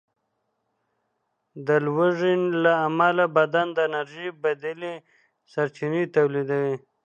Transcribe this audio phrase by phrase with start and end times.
[1.67, 4.93] د لوږې له امله بدن د انرژۍ بدیلې
[5.51, 6.75] سرچینې تولیدوي.